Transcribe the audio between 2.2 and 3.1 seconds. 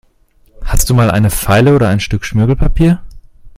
Schmirgelpapier?